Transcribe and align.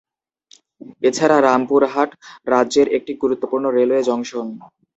এছাড়া 1.03 1.37
রামপুরহাট 1.39 2.09
রাজ্যের 2.47 2.87
একটি 2.97 3.11
গুরুত্বপূর্ণ 3.21 3.65
রেলওয়ে 3.69 4.07
জংশন। 4.09 4.47